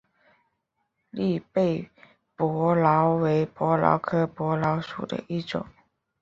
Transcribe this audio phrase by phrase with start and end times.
[1.11, 1.91] 栗背
[2.35, 5.63] 伯劳为伯劳科伯劳属的一种。